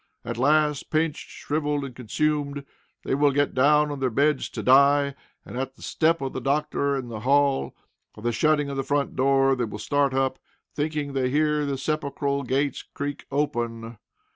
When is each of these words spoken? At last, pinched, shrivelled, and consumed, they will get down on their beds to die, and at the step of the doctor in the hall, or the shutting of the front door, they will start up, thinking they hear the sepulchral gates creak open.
At 0.25 0.39
last, 0.39 0.89
pinched, 0.89 1.29
shrivelled, 1.29 1.85
and 1.85 1.95
consumed, 1.95 2.65
they 3.03 3.13
will 3.13 3.29
get 3.31 3.53
down 3.53 3.91
on 3.91 3.99
their 3.99 4.09
beds 4.09 4.49
to 4.49 4.63
die, 4.63 5.13
and 5.45 5.59
at 5.59 5.75
the 5.75 5.83
step 5.83 6.21
of 6.21 6.33
the 6.33 6.41
doctor 6.41 6.95
in 6.97 7.09
the 7.09 7.19
hall, 7.19 7.75
or 8.15 8.23
the 8.23 8.31
shutting 8.31 8.67
of 8.71 8.77
the 8.77 8.83
front 8.83 9.15
door, 9.15 9.55
they 9.55 9.65
will 9.65 9.77
start 9.77 10.15
up, 10.15 10.39
thinking 10.73 11.13
they 11.13 11.29
hear 11.29 11.67
the 11.67 11.77
sepulchral 11.77 12.41
gates 12.41 12.81
creak 12.81 13.27
open. 13.29 13.97